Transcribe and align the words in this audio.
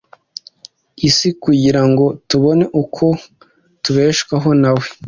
isi 1.07 1.29
kugira 1.43 1.81
ngo 1.89 2.05
tubone 2.29 2.65
uko 2.81 3.05
tubeshwaho 3.83 4.49
na 4.61 4.71
we 4.77 4.87